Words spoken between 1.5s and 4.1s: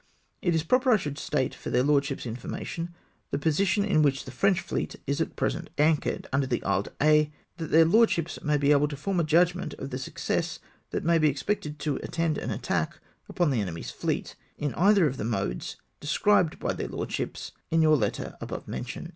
for their Lordships' information, tlie position in